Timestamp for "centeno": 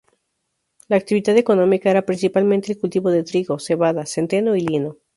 4.07-4.55